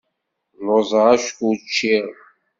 [0.63, 2.09] Lluẓeɣ acku ur cciɣ.